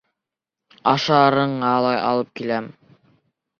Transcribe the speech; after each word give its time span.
Ашарыңа 0.91 1.75
ла 1.87 1.93
алып 2.09 2.35
киләм. 2.41 2.73